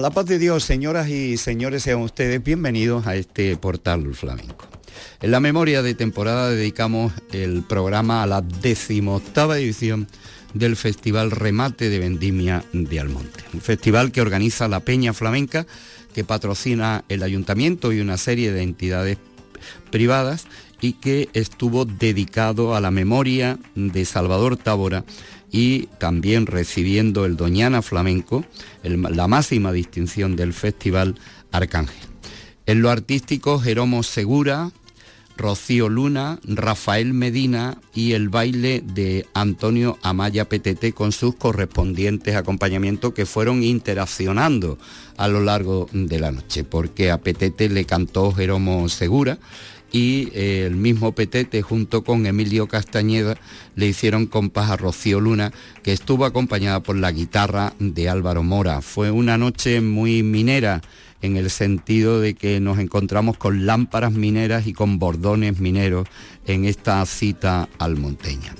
la 0.00 0.10
paz 0.10 0.24
de 0.26 0.38
Dios, 0.38 0.64
señoras 0.64 1.08
y 1.08 1.36
señores, 1.36 1.82
sean 1.82 2.00
ustedes 2.00 2.42
bienvenidos 2.42 3.06
a 3.06 3.16
este 3.16 3.56
portal 3.56 4.14
flamenco. 4.14 4.66
En 5.20 5.30
la 5.30 5.40
memoria 5.40 5.82
de 5.82 5.94
temporada 5.94 6.50
dedicamos 6.50 7.12
el 7.32 7.62
programa 7.62 8.22
a 8.22 8.26
la 8.26 8.40
decimoctava 8.40 9.58
edición 9.58 10.08
del 10.54 10.76
Festival 10.76 11.30
Remate 11.30 11.90
de 11.90 11.98
Vendimia 11.98 12.64
de 12.72 12.98
Almonte, 12.98 13.44
un 13.52 13.60
festival 13.60 14.10
que 14.10 14.22
organiza 14.22 14.68
la 14.68 14.80
Peña 14.80 15.12
Flamenca, 15.12 15.66
que 16.14 16.24
patrocina 16.24 17.04
el 17.10 17.22
ayuntamiento 17.22 17.92
y 17.92 18.00
una 18.00 18.16
serie 18.16 18.52
de 18.52 18.62
entidades 18.62 19.18
privadas 19.90 20.46
y 20.80 20.94
que 20.94 21.28
estuvo 21.34 21.84
dedicado 21.84 22.74
a 22.74 22.80
la 22.80 22.90
memoria 22.90 23.58
de 23.74 24.04
Salvador 24.06 24.56
Tábora 24.56 25.04
y 25.50 25.88
también 25.98 26.46
recibiendo 26.46 27.24
el 27.24 27.36
Doñana 27.36 27.82
Flamenco, 27.82 28.44
la 28.82 29.28
máxima 29.28 29.72
distinción 29.72 30.36
del 30.36 30.52
Festival 30.52 31.16
Arcángel. 31.50 32.08
En 32.66 32.82
lo 32.82 32.90
artístico, 32.90 33.58
Jeromo 33.58 34.02
Segura, 34.02 34.70
Rocío 35.36 35.88
Luna, 35.88 36.38
Rafael 36.44 37.14
Medina 37.14 37.78
y 37.94 38.12
el 38.12 38.28
baile 38.28 38.82
de 38.84 39.26
Antonio 39.32 39.98
Amaya 40.02 40.48
PTT 40.48 40.92
con 40.92 41.12
sus 41.12 41.34
correspondientes 41.34 42.36
acompañamientos 42.36 43.14
que 43.14 43.24
fueron 43.24 43.62
interaccionando 43.62 44.78
a 45.16 45.28
lo 45.28 45.40
largo 45.40 45.88
de 45.92 46.20
la 46.20 46.30
noche, 46.30 46.62
porque 46.62 47.10
a 47.10 47.18
PTT 47.18 47.62
le 47.70 47.86
cantó 47.86 48.32
Jeromo 48.32 48.88
Segura 48.90 49.38
y 49.92 50.28
eh, 50.34 50.64
el 50.66 50.76
mismo 50.76 51.12
Petete 51.12 51.62
junto 51.62 52.04
con 52.04 52.26
Emilio 52.26 52.68
Castañeda 52.68 53.36
le 53.76 53.86
hicieron 53.86 54.26
compás 54.26 54.70
a 54.70 54.76
Rocío 54.76 55.20
Luna, 55.20 55.52
que 55.82 55.92
estuvo 55.92 56.24
acompañada 56.24 56.80
por 56.80 56.96
la 56.96 57.12
guitarra 57.12 57.74
de 57.78 58.08
Álvaro 58.08 58.42
Mora. 58.42 58.80
Fue 58.80 59.10
una 59.10 59.38
noche 59.38 59.80
muy 59.80 60.22
minera 60.22 60.82
en 61.22 61.36
el 61.36 61.50
sentido 61.50 62.20
de 62.20 62.34
que 62.34 62.60
nos 62.60 62.78
encontramos 62.78 63.36
con 63.36 63.66
lámparas 63.66 64.12
mineras 64.12 64.66
y 64.66 64.72
con 64.72 64.98
bordones 64.98 65.60
mineros 65.60 66.08
en 66.46 66.64
esta 66.64 67.04
cita 67.06 67.68
almonteña. 67.78 68.54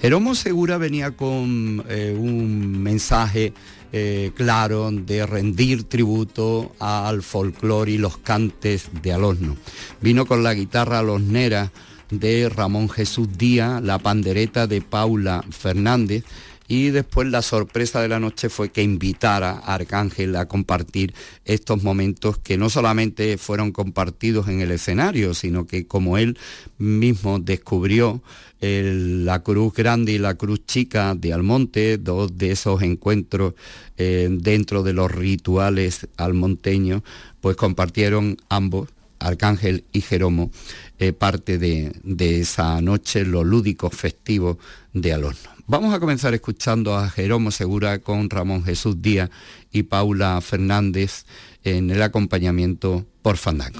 Jeromo 0.00 0.34
Segura 0.34 0.78
venía 0.78 1.10
con 1.10 1.84
eh, 1.88 2.16
un 2.18 2.82
mensaje 2.82 3.52
eh, 3.92 4.30
claro 4.34 4.90
de 4.90 5.26
rendir 5.26 5.84
tributo 5.84 6.72
al 6.78 7.22
folclore 7.22 7.92
y 7.92 7.98
los 7.98 8.18
cantes 8.18 8.88
de 9.02 9.12
Alosno. 9.12 9.56
Vino 10.00 10.26
con 10.26 10.42
la 10.42 10.54
guitarra 10.54 11.00
alosnera 11.00 11.72
de 12.10 12.48
Ramón 12.48 12.88
Jesús 12.88 13.28
Díaz, 13.36 13.82
la 13.82 13.98
pandereta 13.98 14.66
de 14.66 14.80
Paula 14.80 15.44
Fernández 15.50 16.24
y 16.70 16.90
después 16.90 17.26
la 17.26 17.42
sorpresa 17.42 18.00
de 18.00 18.06
la 18.06 18.20
noche 18.20 18.48
fue 18.48 18.68
que 18.70 18.84
invitara 18.84 19.58
a 19.58 19.74
Arcángel 19.74 20.36
a 20.36 20.46
compartir 20.46 21.12
estos 21.44 21.82
momentos 21.82 22.38
que 22.38 22.56
no 22.56 22.70
solamente 22.70 23.38
fueron 23.38 23.72
compartidos 23.72 24.46
en 24.46 24.60
el 24.60 24.70
escenario, 24.70 25.34
sino 25.34 25.66
que 25.66 25.88
como 25.88 26.16
él 26.16 26.38
mismo 26.78 27.40
descubrió 27.40 28.22
la 28.60 29.42
Cruz 29.42 29.74
Grande 29.74 30.12
y 30.12 30.18
la 30.18 30.36
Cruz 30.36 30.64
Chica 30.64 31.16
de 31.16 31.32
Almonte, 31.32 31.98
dos 31.98 32.38
de 32.38 32.52
esos 32.52 32.82
encuentros 32.82 33.54
eh, 33.96 34.28
dentro 34.30 34.84
de 34.84 34.92
los 34.92 35.10
rituales 35.10 36.06
almonteños, 36.18 37.02
pues 37.40 37.56
compartieron 37.56 38.36
ambos, 38.48 38.90
Arcángel 39.18 39.82
y 39.92 40.02
Jeromo, 40.02 40.52
eh, 41.00 41.12
parte 41.12 41.58
de, 41.58 41.92
de, 42.04 42.42
esa 42.42 42.80
noche, 42.80 43.24
los 43.24 43.44
lúdicos 43.44 43.92
festivos 43.92 44.56
de 44.92 45.14
Alonso. 45.14 45.50
Vamos 45.70 45.94
a 45.94 46.00
comenzar 46.00 46.34
escuchando 46.34 46.96
a 46.96 47.08
Jeromo 47.08 47.52
Segura 47.52 48.00
con 48.00 48.28
Ramón 48.28 48.64
Jesús 48.64 49.00
Díaz 49.00 49.30
y 49.70 49.84
Paula 49.84 50.40
Fernández 50.40 51.26
en 51.62 51.90
el 51.90 52.02
acompañamiento 52.02 53.06
por 53.22 53.36
Fandango. 53.36 53.78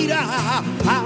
later. 0.00 0.14
I 0.14 0.99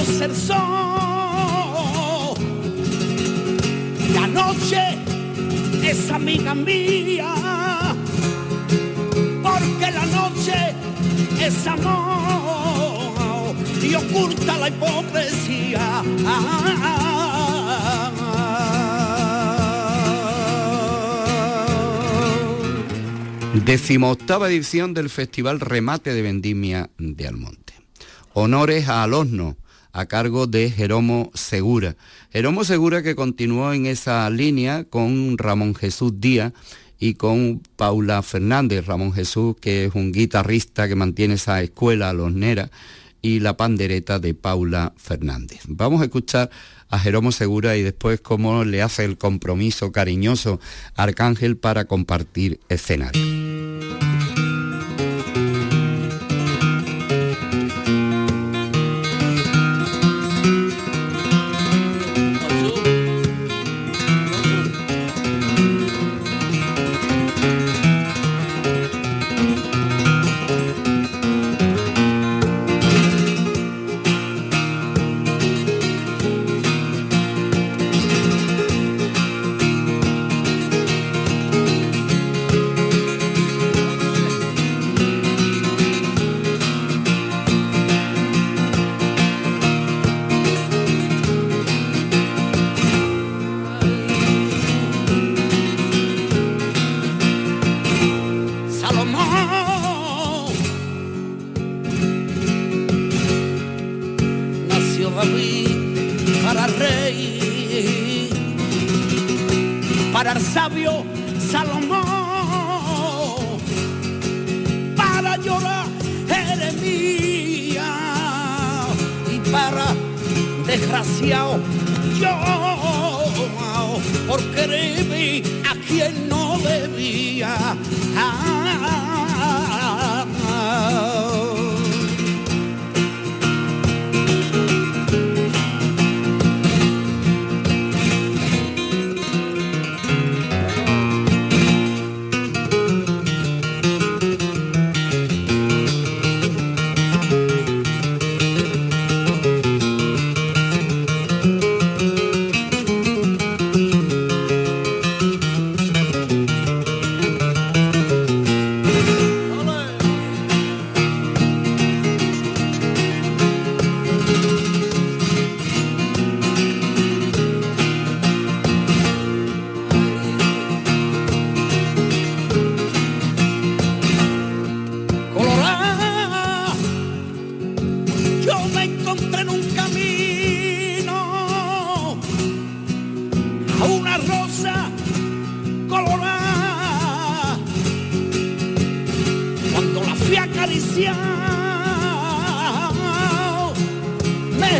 estaba 0.00 0.80
tirada. 15.46 16.50
Decimoctava 23.64 24.48
edición 24.48 24.94
del 24.94 25.10
Festival 25.10 25.60
Remate 25.60 26.14
de 26.14 26.22
Vendimia 26.22 26.90
de 26.98 27.28
Almonte. 27.28 27.74
Honores 28.32 28.88
a 28.88 29.02
Alosno, 29.02 29.56
a 29.92 30.06
cargo 30.06 30.46
de 30.46 30.70
Jeromo 30.70 31.30
Segura. 31.34 31.96
Jeromo 32.32 32.64
Segura 32.64 33.02
que 33.02 33.14
continuó 33.14 33.72
en 33.72 33.86
esa 33.86 34.28
línea 34.30 34.84
con 34.84 35.38
Ramón 35.38 35.74
Jesús 35.74 36.20
Díaz 36.20 36.52
y 36.98 37.14
con 37.14 37.62
Paula 37.76 38.22
Fernández. 38.22 38.86
Ramón 38.86 39.12
Jesús, 39.12 39.56
que 39.60 39.86
es 39.86 39.94
un 39.94 40.12
guitarrista 40.12 40.88
que 40.88 40.94
mantiene 40.94 41.34
esa 41.34 41.62
escuela 41.62 42.10
alosnera, 42.10 42.70
y 43.22 43.40
la 43.40 43.56
pandereta 43.56 44.18
de 44.18 44.34
Paula 44.34 44.94
Fernández. 44.96 45.60
Vamos 45.66 46.00
a 46.00 46.04
escuchar 46.04 46.50
a 46.88 46.98
Jeromo 46.98 47.32
Segura 47.32 47.76
y 47.76 47.82
después 47.82 48.20
cómo 48.20 48.64
le 48.64 48.82
hace 48.82 49.04
el 49.04 49.18
compromiso 49.18 49.92
cariñoso 49.92 50.60
Arcángel 50.96 51.56
para 51.56 51.84
compartir 51.84 52.60
escenario. 52.68 53.20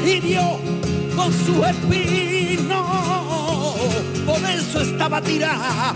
Hirió 0.07 0.59
con 1.16 1.33
su 1.33 1.64
espino, 1.64 2.85
por 4.26 4.38
eso 4.50 4.80
estaba 4.80 5.21
tirada. 5.21 5.95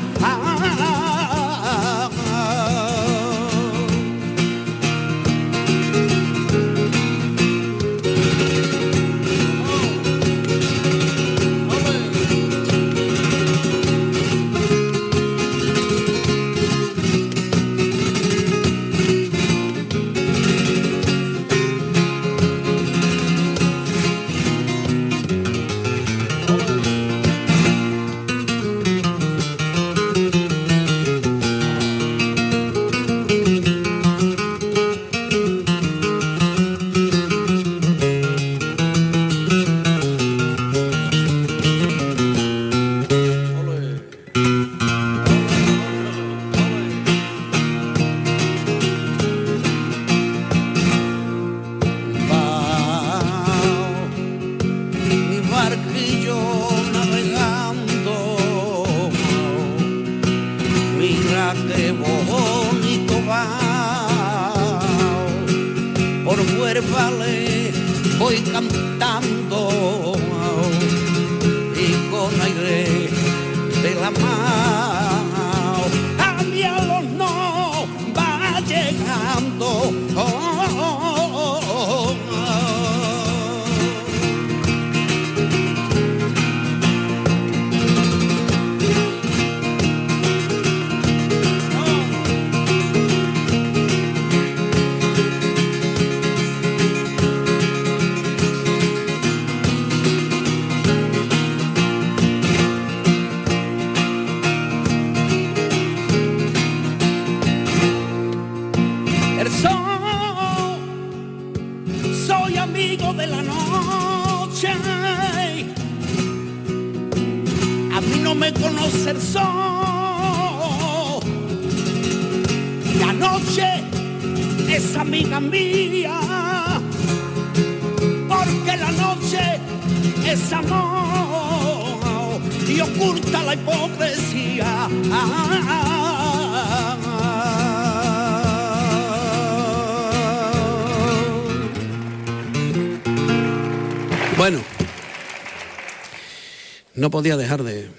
No 147.04 147.10
podía 147.10 147.36
dejar 147.36 147.62
de 147.62 147.90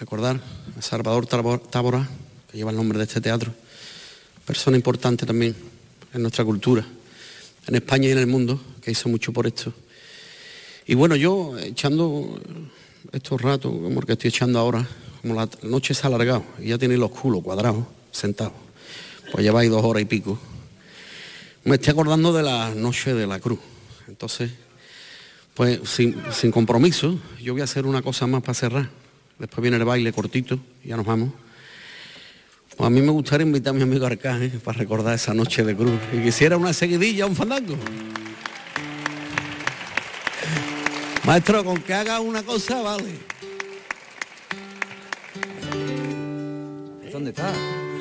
recordar 0.00 0.40
a 0.76 0.82
Salvador 0.82 1.28
Tábora, 1.28 2.08
que 2.50 2.58
lleva 2.58 2.72
el 2.72 2.76
nombre 2.76 2.98
de 2.98 3.04
este 3.04 3.20
teatro, 3.20 3.54
persona 4.44 4.76
importante 4.76 5.24
también 5.24 5.54
en 6.12 6.22
nuestra 6.22 6.44
cultura, 6.44 6.84
en 7.68 7.74
España 7.76 8.08
y 8.08 8.10
en 8.10 8.18
el 8.18 8.26
mundo, 8.26 8.60
que 8.82 8.90
hizo 8.90 9.08
mucho 9.08 9.32
por 9.32 9.46
esto. 9.46 9.72
Y 10.88 10.96
bueno, 10.96 11.14
yo 11.14 11.56
echando 11.56 12.40
estos 13.12 13.40
ratos, 13.40 13.70
como 13.70 14.00
que 14.00 14.14
estoy 14.14 14.30
echando 14.30 14.58
ahora, 14.58 14.84
como 15.22 15.36
la 15.36 15.48
noche 15.62 15.94
se 15.94 16.02
ha 16.02 16.08
alargado 16.08 16.42
y 16.58 16.70
ya 16.70 16.78
tiene 16.78 16.96
los 16.96 17.12
culos 17.12 17.44
cuadrados, 17.44 17.84
sentados, 18.10 18.54
pues 19.30 19.44
lleváis 19.44 19.70
dos 19.70 19.84
horas 19.84 20.02
y 20.02 20.06
pico, 20.06 20.36
me 21.62 21.76
estoy 21.76 21.92
acordando 21.92 22.32
de 22.32 22.42
la 22.42 22.74
noche 22.74 23.14
de 23.14 23.28
la 23.28 23.38
cruz. 23.38 23.60
Entonces, 24.08 24.50
pues 25.58 25.80
sin, 25.90 26.14
sin 26.30 26.52
compromiso, 26.52 27.18
yo 27.42 27.52
voy 27.52 27.62
a 27.62 27.64
hacer 27.64 27.84
una 27.84 28.00
cosa 28.00 28.28
más 28.28 28.42
para 28.42 28.54
cerrar. 28.54 28.90
Después 29.40 29.60
viene 29.60 29.76
el 29.76 29.84
baile 29.84 30.12
cortito 30.12 30.60
ya 30.84 30.96
nos 30.96 31.04
vamos. 31.04 31.30
Pues 32.76 32.86
a 32.86 32.90
mí 32.90 33.02
me 33.02 33.10
gustaría 33.10 33.44
invitar 33.44 33.72
a 33.72 33.76
mi 33.76 33.82
amigo 33.82 34.06
Arcángel 34.06 34.60
para 34.60 34.78
recordar 34.78 35.16
esa 35.16 35.34
noche 35.34 35.64
de 35.64 35.74
cruz. 35.74 35.98
Y 36.12 36.22
quisiera 36.22 36.56
una 36.56 36.72
seguidilla, 36.72 37.26
un 37.26 37.34
fandango. 37.34 37.74
Maestro, 41.24 41.64
con 41.64 41.82
que 41.82 41.92
haga 41.92 42.20
una 42.20 42.44
cosa, 42.44 42.80
vale. 42.80 43.18
¿Dónde 47.12 47.30
está? 47.30 47.52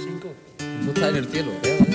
Cinco. 0.06 0.32
No 0.84 0.92
está 0.92 1.10
en 1.10 1.16
el 1.16 1.26
cielo. 1.26 1.87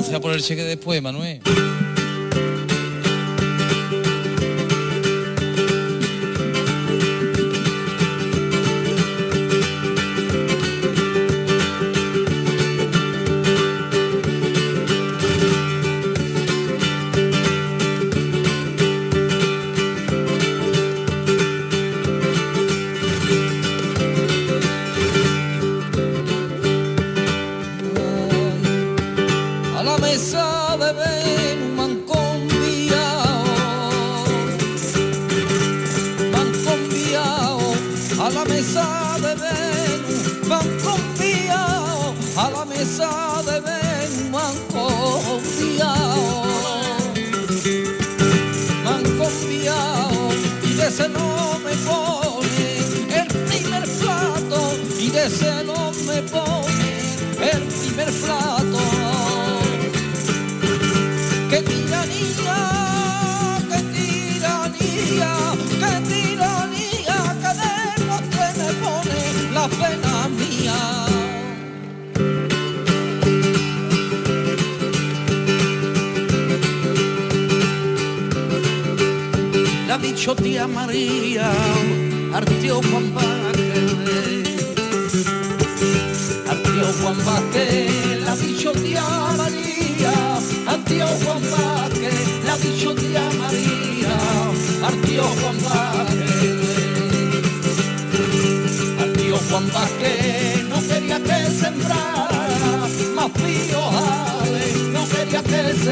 Entonces 0.00 0.16
a 0.18 0.20
por 0.22 0.32
el 0.32 0.40
cheque 0.42 0.64
después, 0.64 1.02
Manuel. 1.02 1.42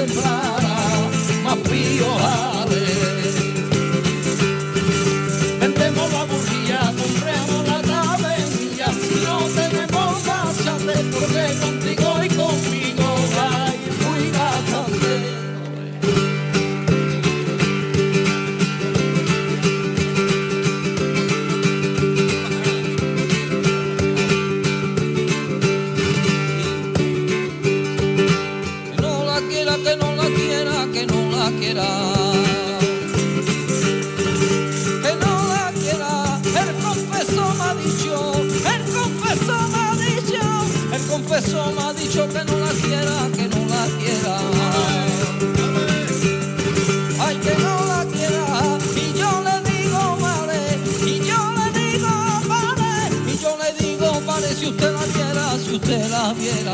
Quería 0.07 0.43
que 0.43 0.48
si 55.69 55.75
usted 55.77 56.11
la 56.11 56.33
viera. 56.33 56.73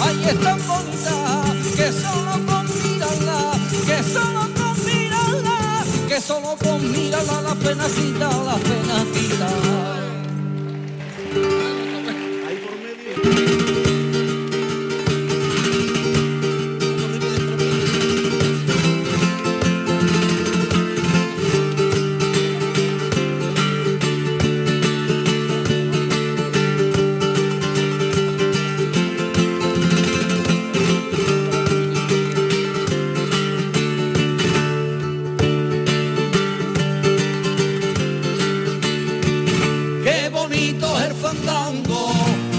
Ay, 0.00 0.24
es 0.28 0.40
tan 0.40 0.58
bonita 0.66 1.42
que 1.76 1.92
solo 1.92 2.32
con 2.46 2.66
mirarla, 2.82 3.52
que 3.86 4.02
solo 4.02 4.40
con 4.58 4.86
mirarla, 4.86 5.84
que 6.08 6.20
solo 6.20 6.56
con 6.62 6.90
mirarla 6.90 7.42
la 7.42 7.54
pena 7.54 7.86
quita, 7.88 8.28
la 8.28 8.56
pena 8.56 9.04
quita. 9.12 9.85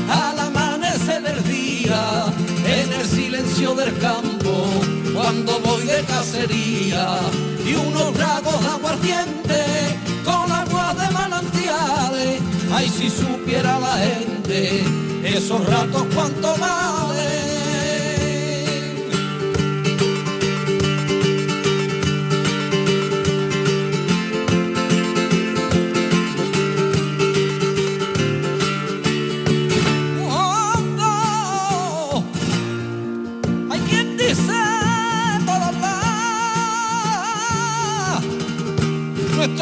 Al 0.10 0.40
amanecer 0.40 1.22
del 1.24 1.44
día, 1.44 2.26
en 2.66 2.94
el 2.94 3.06
silencio 3.06 3.74
del 3.76 3.98
campo, 4.00 4.70
cuando 5.14 5.60
voy 5.60 5.84
de 5.84 6.04
cacería, 6.04 7.20
y 7.66 7.74
unos 7.76 8.14
tragos 8.14 8.62
de 8.62 8.70
aguardiente 8.70 10.00
con 10.24 10.52
agua 10.52 10.94
de 10.94 11.12
manantiales. 11.12 12.42
Ay, 12.72 12.90
si 12.90 13.10
supiera 13.10 13.80
la 13.80 13.98
gente 13.98 14.84
esos 15.24 15.66
ratos 15.66 16.06
cuánto 16.14 16.56
valen. 16.58 17.37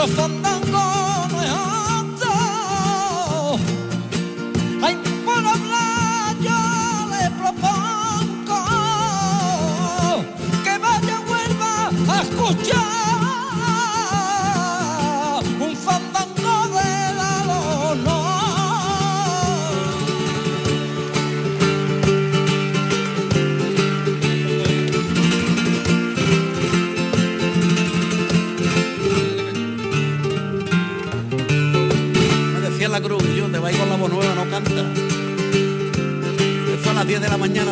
Nuestro 0.05 0.21
fandango 0.21 0.34
10 37.15 37.21
de 37.21 37.29
la 37.29 37.37
mañana, 37.37 37.71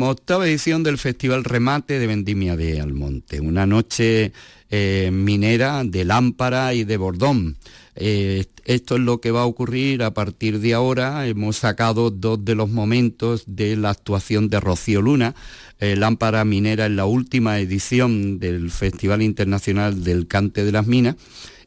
Decimoctava 0.00 0.48
edición 0.48 0.82
del 0.82 0.96
Festival 0.96 1.44
Remate 1.44 1.98
de 1.98 2.06
Vendimia 2.06 2.56
de 2.56 2.80
Almonte, 2.80 3.38
una 3.38 3.66
noche 3.66 4.32
eh, 4.70 5.10
minera 5.12 5.84
de 5.84 6.06
lámpara 6.06 6.72
y 6.72 6.84
de 6.84 6.96
bordón. 6.96 7.58
Eh, 7.96 8.46
esto 8.64 8.94
es 8.94 9.02
lo 9.02 9.20
que 9.20 9.30
va 9.30 9.42
a 9.42 9.44
ocurrir 9.44 10.02
a 10.02 10.14
partir 10.14 10.60
de 10.60 10.72
ahora. 10.72 11.26
Hemos 11.26 11.58
sacado 11.58 12.10
dos 12.10 12.42
de 12.42 12.54
los 12.54 12.70
momentos 12.70 13.44
de 13.46 13.76
la 13.76 13.90
actuación 13.90 14.48
de 14.48 14.58
Rocío 14.58 15.02
Luna. 15.02 15.34
Eh, 15.80 15.96
lámpara 15.96 16.46
minera 16.46 16.86
en 16.86 16.96
la 16.96 17.04
última 17.04 17.58
edición 17.58 18.38
del 18.38 18.70
Festival 18.70 19.20
Internacional 19.20 20.02
del 20.02 20.26
Cante 20.26 20.64
de 20.64 20.72
las 20.72 20.86
Minas 20.86 21.16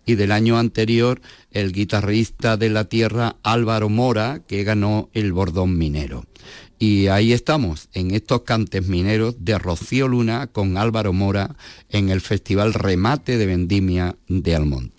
y 0.08 0.16
del 0.16 0.32
año 0.32 0.58
anterior 0.58 1.22
el 1.52 1.72
guitarrista 1.72 2.58
de 2.58 2.72
la 2.72 2.86
tierra 2.86 3.36
Álvaro 3.44 3.90
Mora, 3.90 4.42
que 4.48 4.64
ganó 4.64 5.12
el 5.14 5.34
bordón 5.34 5.78
minero. 5.78 6.26
Y 6.86 7.08
ahí 7.08 7.32
estamos, 7.32 7.88
en 7.94 8.12
estos 8.12 8.42
cantes 8.42 8.86
mineros 8.90 9.36
de 9.40 9.58
Rocío 9.58 10.10
Luna 10.10 10.48
con 10.48 10.76
Álvaro 10.76 11.14
Mora 11.14 11.56
en 11.88 12.10
el 12.10 12.20
Festival 12.20 12.74
Remate 12.74 13.38
de 13.38 13.46
Vendimia 13.46 14.18
de 14.28 14.54
Almonte. 14.54 14.93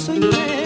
soñé. 0.00 0.59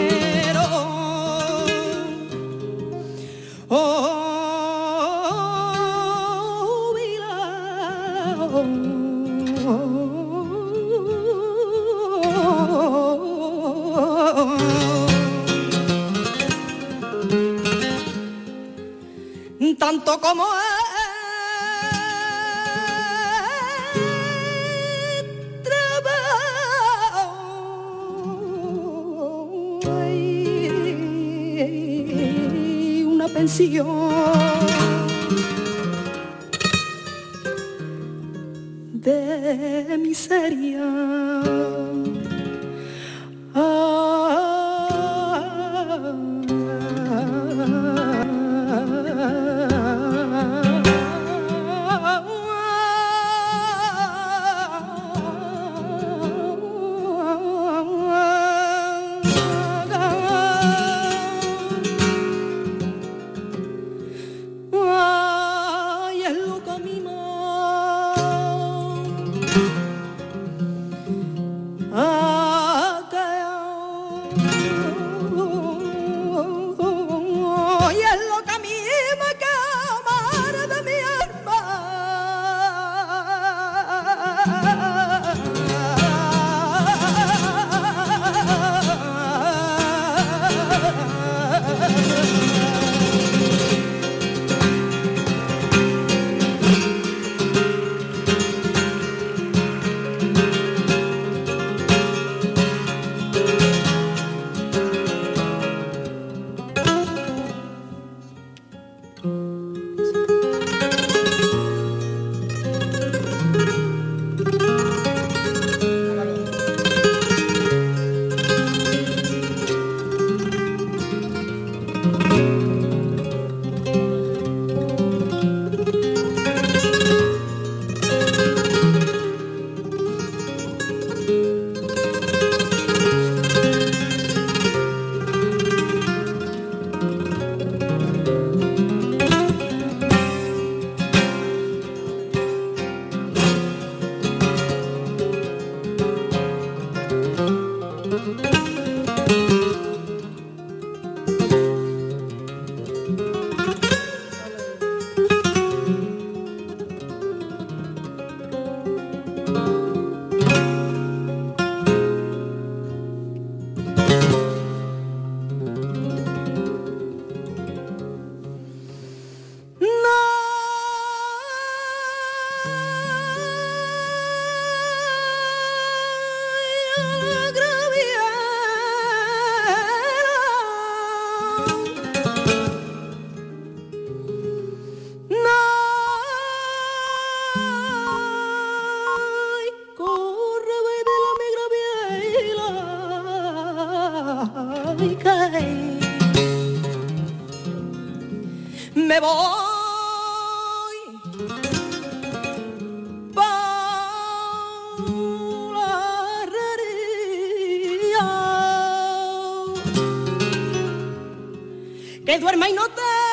que 212.34 212.40
duerma 212.40 212.68
y 212.68 212.72
no 212.72 212.88
te 212.88 213.23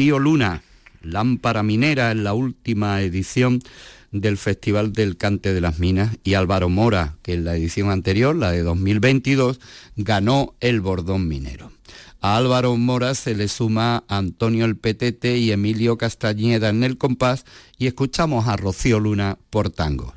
Rocío 0.00 0.18
Luna, 0.18 0.62
lámpara 1.02 1.62
minera 1.62 2.10
en 2.10 2.24
la 2.24 2.32
última 2.32 3.02
edición 3.02 3.60
del 4.12 4.38
Festival 4.38 4.94
del 4.94 5.18
Cante 5.18 5.52
de 5.52 5.60
las 5.60 5.78
Minas 5.78 6.16
y 6.24 6.32
Álvaro 6.32 6.70
Mora, 6.70 7.18
que 7.20 7.34
en 7.34 7.44
la 7.44 7.54
edición 7.54 7.90
anterior, 7.90 8.34
la 8.34 8.50
de 8.50 8.62
2022, 8.62 9.60
ganó 9.96 10.54
el 10.60 10.80
bordón 10.80 11.28
minero. 11.28 11.70
A 12.22 12.38
Álvaro 12.38 12.78
Mora 12.78 13.14
se 13.14 13.34
le 13.34 13.46
suma 13.46 14.04
Antonio 14.08 14.64
El 14.64 14.78
Petete 14.78 15.36
y 15.36 15.52
Emilio 15.52 15.98
Castañeda 15.98 16.70
en 16.70 16.82
el 16.82 16.96
compás 16.96 17.44
y 17.76 17.86
escuchamos 17.86 18.48
a 18.48 18.56
Rocío 18.56 19.00
Luna 19.00 19.36
por 19.50 19.68
tango. 19.68 20.14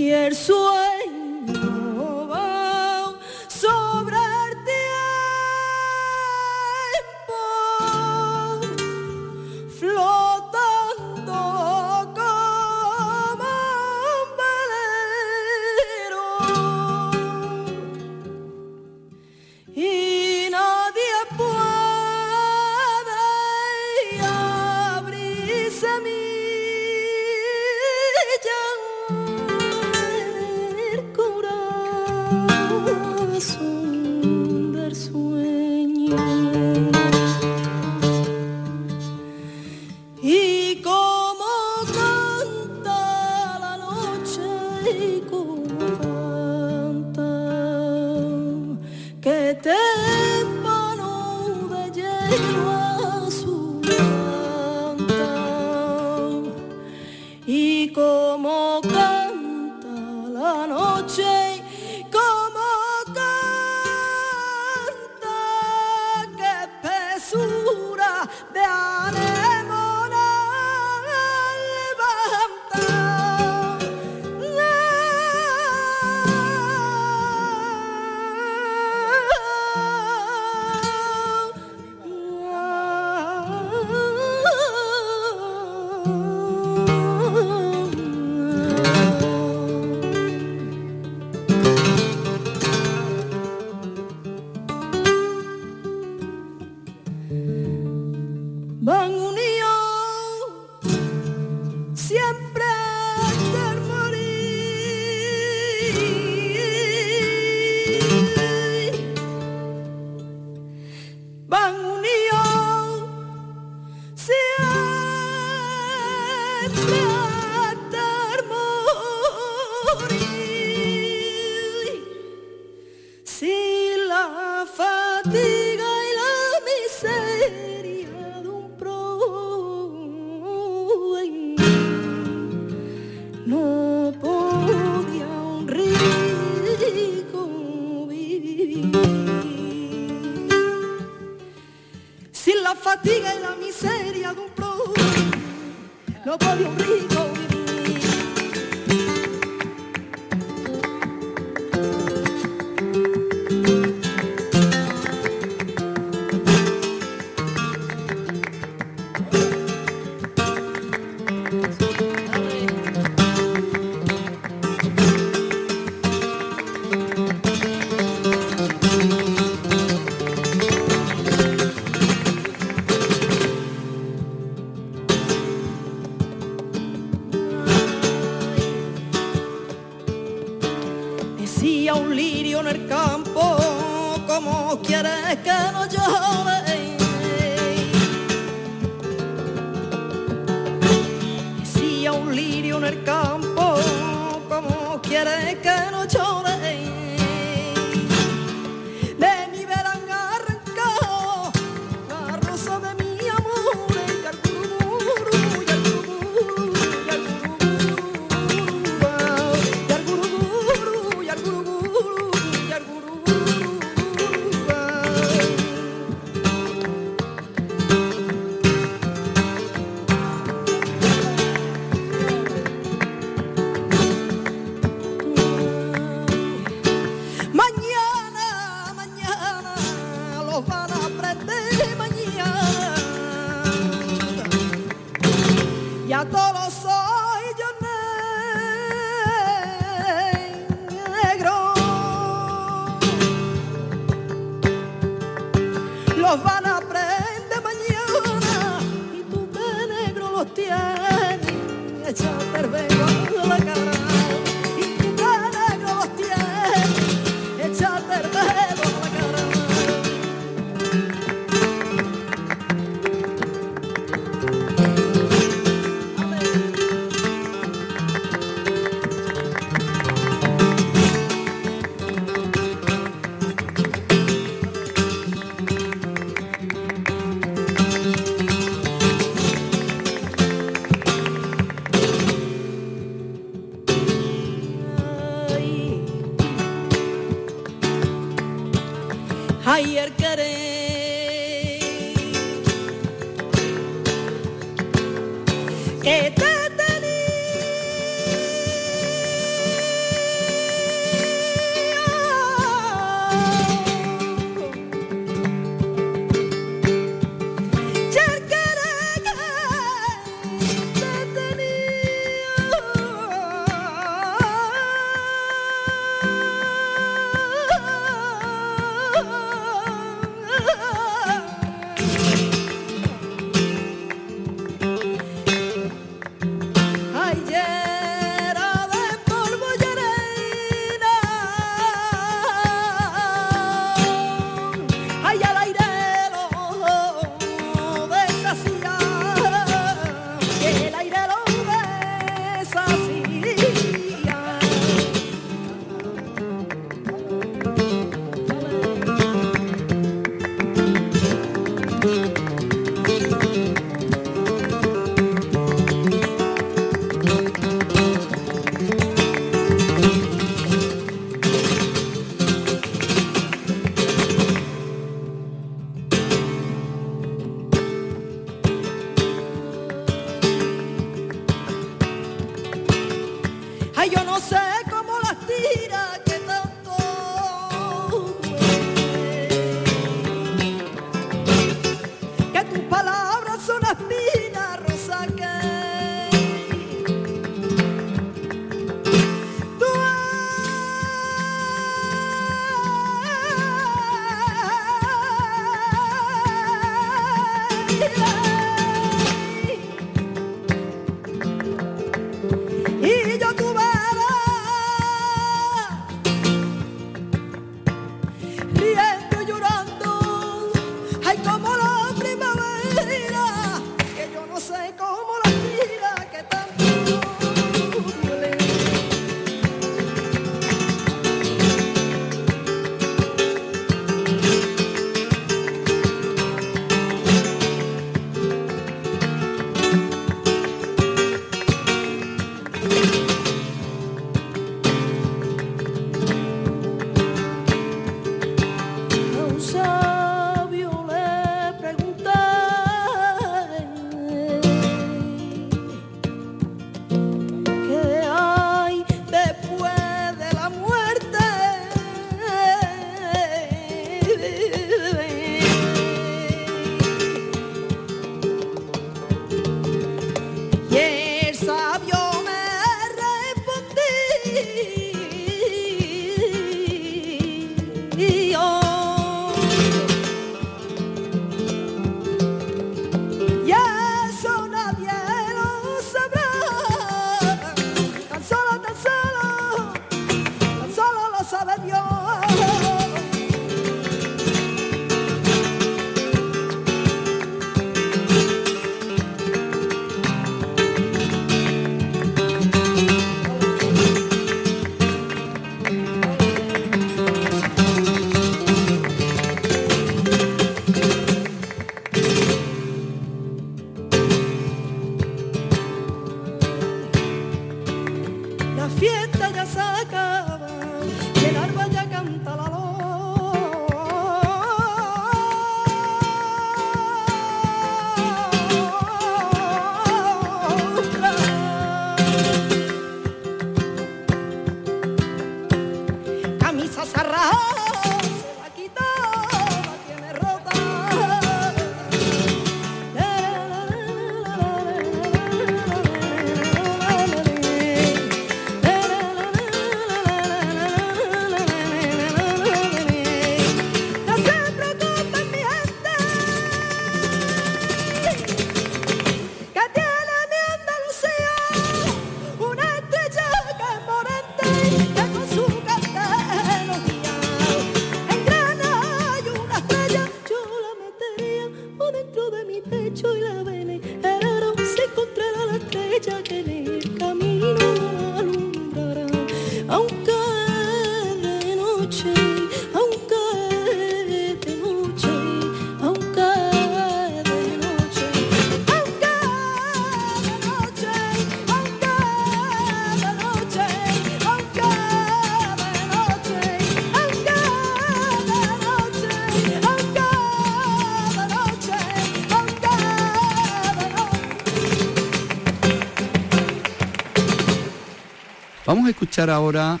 Escuchar 599.28 599.50
ahora 599.50 600.00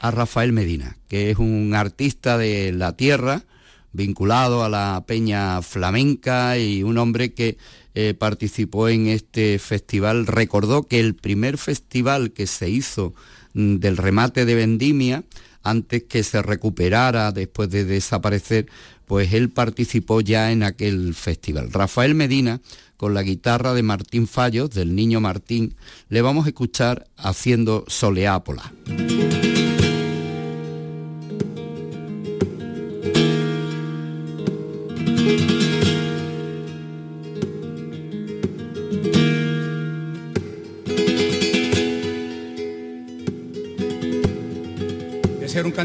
a 0.00 0.10
Rafael 0.10 0.54
Medina, 0.54 0.96
que 1.06 1.30
es 1.30 1.36
un 1.36 1.74
artista 1.74 2.38
de 2.38 2.72
la 2.72 2.96
tierra, 2.96 3.42
vinculado 3.92 4.64
a 4.64 4.70
la 4.70 5.04
peña 5.06 5.60
flamenca 5.60 6.56
y 6.56 6.82
un 6.82 6.96
hombre 6.96 7.34
que 7.34 7.58
eh, 7.94 8.14
participó 8.14 8.88
en 8.88 9.08
este 9.08 9.58
festival. 9.58 10.26
Recordó 10.26 10.84
que 10.84 10.98
el 10.98 11.14
primer 11.14 11.58
festival 11.58 12.32
que 12.32 12.46
se 12.46 12.70
hizo 12.70 13.12
mm, 13.52 13.76
del 13.76 13.98
remate 13.98 14.46
de 14.46 14.54
Vendimia, 14.54 15.24
antes 15.64 16.04
que 16.04 16.22
se 16.22 16.42
recuperara 16.42 17.32
después 17.32 17.70
de 17.70 17.84
desaparecer, 17.84 18.66
pues 19.06 19.32
él 19.32 19.50
participó 19.50 20.20
ya 20.20 20.52
en 20.52 20.62
aquel 20.62 21.14
festival. 21.14 21.72
Rafael 21.72 22.14
Medina, 22.14 22.60
con 22.96 23.14
la 23.14 23.22
guitarra 23.22 23.74
de 23.74 23.82
Martín 23.82 24.28
Fallos, 24.28 24.70
del 24.70 24.94
niño 24.94 25.20
Martín, 25.20 25.74
le 26.08 26.22
vamos 26.22 26.46
a 26.46 26.48
escuchar 26.48 27.06
haciendo 27.16 27.84
Soleápola. 27.88 28.72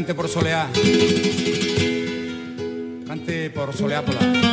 un 0.00 0.06
cante 3.06 3.50
por 3.50 3.74
soleá. 3.74 4.49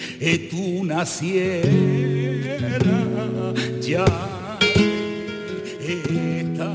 por 0.52 1.06
soleápola. 1.06 1.66
tenerte 5.86 6.75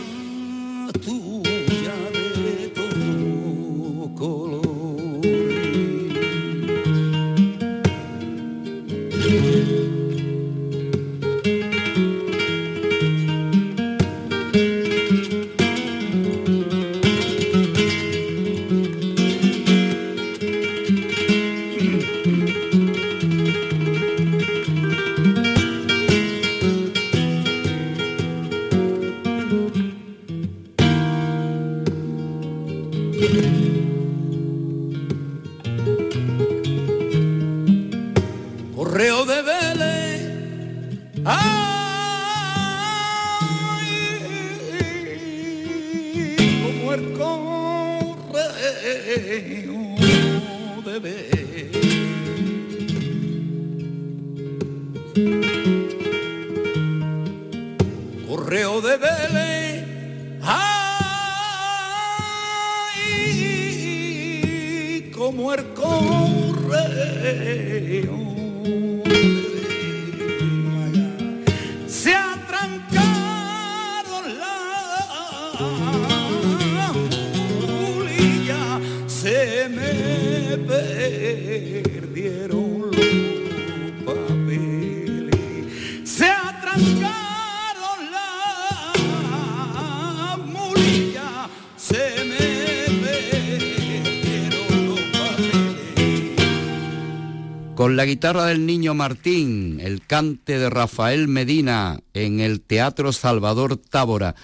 guitarra 98.05 98.45
del 98.45 98.67
niño 98.67 98.93
Martín, 98.93 99.79
el 99.81 100.05
cante 100.05 100.59
de 100.59 100.69
Rafael 100.69 101.27
Medina 101.27 101.99
en 102.13 102.39
el 102.39 102.61
Teatro 102.61 103.11
Salvador 103.11 103.75
Tábora, 103.75 104.35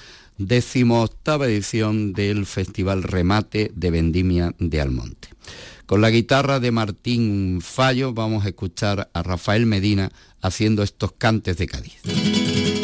octava 1.04 1.46
edición 1.46 2.14
del 2.14 2.48
Festival 2.48 3.04
Remate 3.04 3.72
de 3.76 3.92
Vendimia 3.92 4.56
de 4.58 4.82
Almonte. 4.82 5.30
Con 5.86 6.02
la 6.02 6.10
guitarra 6.10 6.60
de 6.60 6.72
Martín 6.72 7.60
Fallo 7.62 8.12
vamos 8.12 8.44
a 8.44 8.48
escuchar 8.48 9.12
a 9.14 9.22
Rafael 9.22 9.68
Medina 9.68 10.12
haciendo 10.42 10.82
estos 10.82 11.12
cantes 11.12 11.58
de 11.58 11.68
Cádiz. 11.68 12.77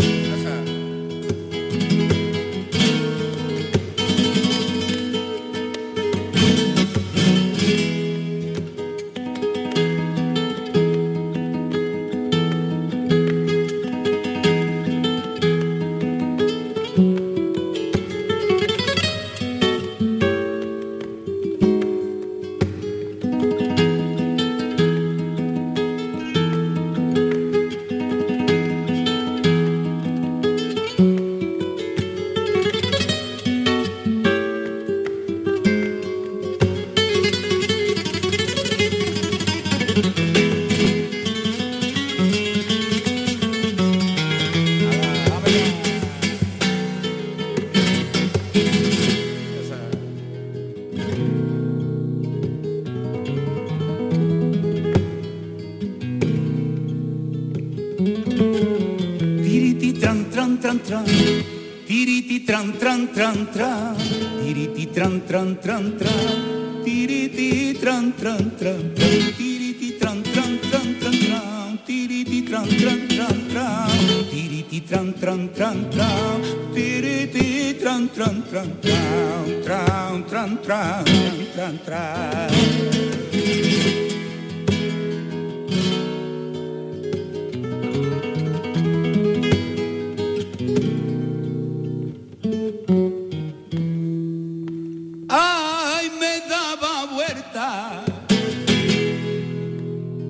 Ay, 95.29 96.11
me 96.19 96.33
daba 96.47 97.05
vuelta, 97.15 98.03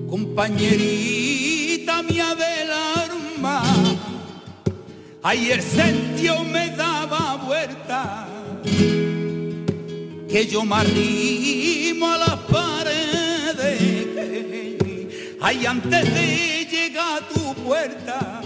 compañerita 0.08 1.23
Ay, 5.26 5.52
el 5.52 5.62
sentido 5.62 6.44
me 6.44 6.68
daba 6.68 7.36
vuelta, 7.36 8.28
que 10.28 10.46
yo 10.46 10.62
me 10.66 10.76
arrimo 10.76 12.12
a 12.12 12.18
las 12.18 12.36
paredes. 12.40 13.80
Ay, 15.40 15.64
antes 15.64 16.14
de 16.14 16.68
llegar 16.70 17.22
a 17.22 17.26
tu 17.26 17.54
puerta, 17.54 18.42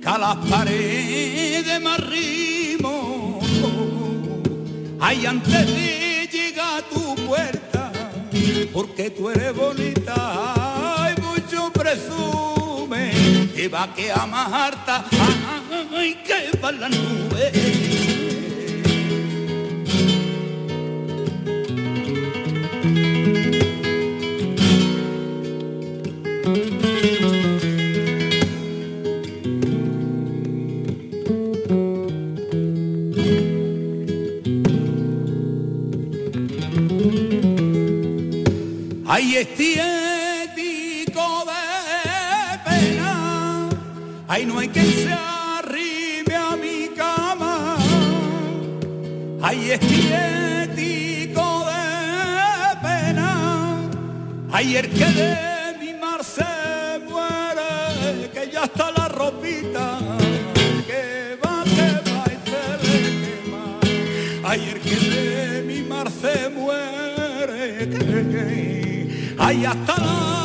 que 0.00 0.08
a 0.08 0.18
las 0.18 0.36
paredes 0.48 1.80
me 1.80 1.90
arrimo 1.90 3.40
Ay, 5.00 5.26
antes 5.26 5.66
de 5.66 6.28
llegar 6.30 6.78
a 6.78 6.82
tu 6.88 7.16
puerta, 7.26 7.90
porque 8.72 9.10
tú 9.10 9.30
eres 9.30 9.52
bonita, 9.52 10.14
ay, 11.02 11.16
mucho 11.20 11.72
nube, 12.86 13.48
que 13.54 13.68
va 13.68 13.88
que 13.94 14.10
ama 14.10 14.44
harta, 14.44 15.04
ay, 15.94 16.14
que 16.24 16.58
va 16.58 16.72
la 16.72 16.88
nube. 16.88 17.52
Ahí 39.08 39.36
es 39.36 39.54
tiempo 39.54 40.05
ay, 44.28 44.46
no 44.46 44.58
hay 44.58 44.68
quien 44.68 44.86
se 44.86 45.12
arribe 45.12 46.34
a 46.34 46.56
mi 46.56 46.88
cama. 46.96 47.76
Ay, 49.42 49.70
estiético 49.70 51.64
de 51.66 52.76
pena, 52.82 53.88
ay, 54.50 54.76
el 54.76 54.90
que 54.90 55.04
de 55.04 55.76
mi 55.80 55.94
mar 55.94 56.24
se 56.24 56.44
muere, 57.08 58.30
que 58.32 58.50
ya 58.50 58.64
está 58.64 58.90
la 58.90 59.08
ropita, 59.08 59.98
que 60.86 61.38
va, 61.44 61.62
que 61.64 62.10
va 62.10 62.24
y 62.26 62.36
se 62.48 62.62
le 62.82 62.98
quema. 63.22 63.78
Ay, 64.48 64.70
el 64.70 64.80
que 64.80 64.96
de 64.96 65.62
mi 65.62 65.82
mar 65.82 66.10
se 66.10 66.48
muere, 66.48 67.88
que, 67.88 69.36
ay, 69.38 69.64
hasta 69.64 69.96
la 69.98 70.35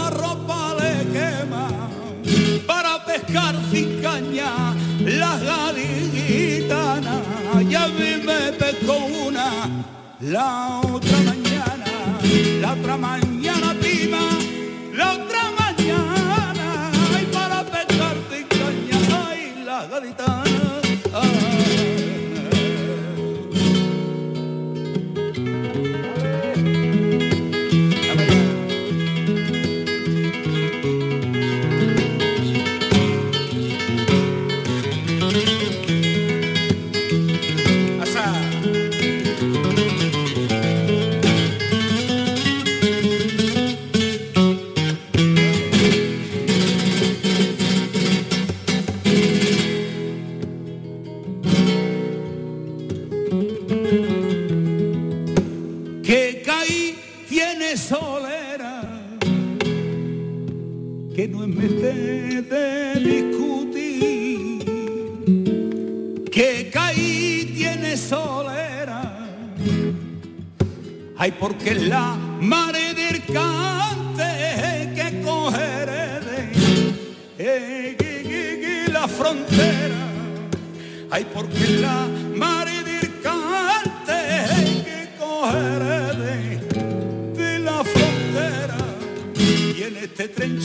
la 10.32 10.80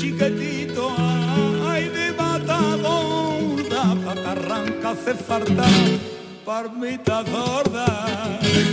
chiquitito 0.07 0.95
ay 1.67 1.89
de 1.89 2.13
matadora 2.13 3.83
pa' 4.05 4.15
que 4.15 4.29
arranca 4.35 4.91
hace 4.91 5.15
falta 5.15 5.67
parmita 6.45 7.25
sorda 7.27 7.87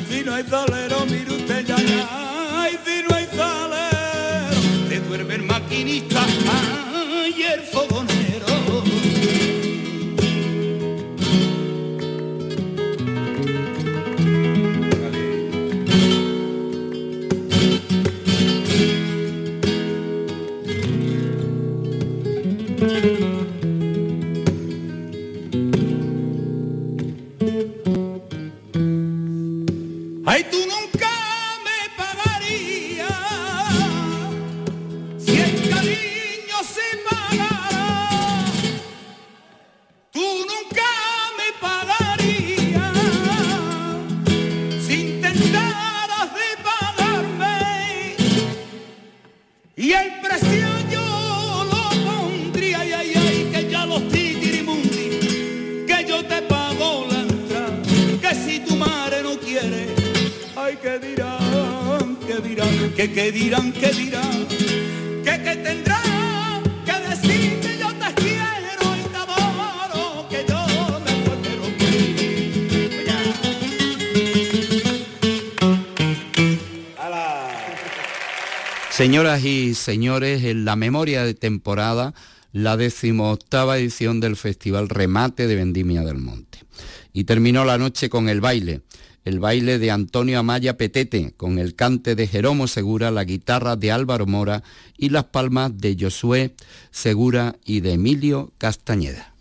si 0.07 0.23
no 0.23 0.34
hay 0.36 0.43
salero 0.43 0.97
mire 1.09 1.31
usted 1.39 1.65
ya 1.65 1.77
ay 2.61 2.77
si 2.86 2.95
no 3.03 3.15
hay 3.15 3.27
salero 3.39 4.61
se 4.89 4.99
duerme 4.99 5.36
el 5.36 5.43
maquinista 5.43 6.21
ay 6.57 7.34
el 7.53 7.61
fogonero 7.61 8.84
Y 79.41 79.73
señores, 79.73 80.43
en 80.43 80.63
la 80.63 80.75
memoria 80.75 81.23
de 81.23 81.34
temporada, 81.34 82.13
la 82.51 82.77
decimoctava 82.77 83.79
edición 83.79 84.19
del 84.19 84.36
Festival 84.36 84.89
Remate 84.89 85.47
de 85.47 85.55
Vendimia 85.55 86.01
del 86.03 86.17
Monte. 86.17 86.59
Y 87.13 87.23
terminó 87.23 87.65
la 87.65 87.77
noche 87.77 88.09
con 88.09 88.29
el 88.29 88.41
baile, 88.41 88.81
el 89.25 89.39
baile 89.39 89.79
de 89.79 89.89
Antonio 89.89 90.39
Amaya 90.39 90.77
Petete, 90.77 91.34
con 91.36 91.57
el 91.57 91.75
cante 91.75 92.15
de 92.15 92.27
Jeromo 92.27 92.67
Segura, 92.67 93.09
la 93.09 93.23
guitarra 93.23 93.75
de 93.75 93.91
Álvaro 93.91 94.27
Mora 94.27 94.61
y 94.97 95.09
las 95.09 95.25
palmas 95.25 95.77
de 95.77 95.97
Josué 95.99 96.53
Segura 96.91 97.55
y 97.65 97.79
de 97.79 97.93
Emilio 97.93 98.53
Castañeda. 98.59 99.32